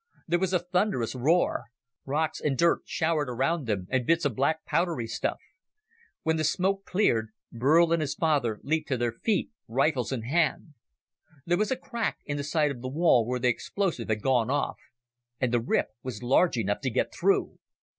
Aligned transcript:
There 0.27 0.39
was 0.39 0.51
a 0.51 0.57
thunderous 0.57 1.13
roar: 1.13 1.65
rocks 2.07 2.41
and 2.41 2.57
dirt 2.57 2.79
showered 2.87 3.29
around 3.29 3.67
them, 3.67 3.85
and 3.91 4.03
bits 4.07 4.25
of 4.25 4.35
black 4.35 4.65
powdery 4.65 5.05
stuff. 5.05 5.37
When 6.23 6.37
the 6.37 6.43
smoke 6.43 6.85
cleared, 6.85 7.27
Burl 7.51 7.93
and 7.93 8.01
his 8.01 8.15
father 8.15 8.59
leaped 8.63 8.87
to 8.87 8.97
their 8.97 9.11
feet, 9.11 9.51
rifles 9.67 10.11
in 10.11 10.23
hand. 10.23 10.73
There 11.45 11.59
was 11.59 11.69
a 11.69 11.75
crack 11.77 12.17
in 12.25 12.37
the 12.37 12.43
side 12.43 12.71
of 12.71 12.81
the 12.81 12.89
wall 12.89 13.27
where 13.27 13.39
the 13.39 13.49
explosive 13.49 14.09
had 14.09 14.23
gone 14.23 14.49
off. 14.49 14.77
And 15.39 15.53
the 15.53 15.61
rip 15.61 15.89
was 16.01 16.23
large 16.23 16.57
enough 16.57 16.79
to 16.81 16.89
get 16.89 17.13
through! 17.13 17.59